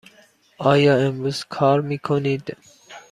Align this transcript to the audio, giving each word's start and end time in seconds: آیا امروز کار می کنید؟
آیا 0.59 0.95
امروز 0.97 1.43
کار 1.45 1.81
می 1.81 1.97
کنید؟ 1.97 2.57